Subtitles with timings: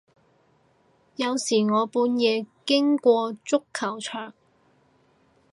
[1.17, 4.33] 有時我半夜經過足球場